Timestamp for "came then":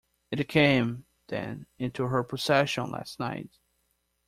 0.49-1.67